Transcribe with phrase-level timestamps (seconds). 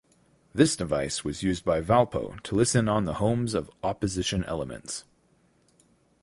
[0.51, 5.05] This device was used by Valpo to listen on the homes of opposition elements.